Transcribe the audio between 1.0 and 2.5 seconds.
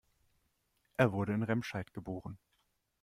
wurde in Remscheid geboren